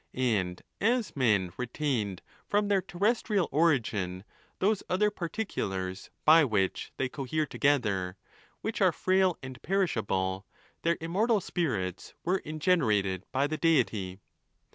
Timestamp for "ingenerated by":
12.39-13.45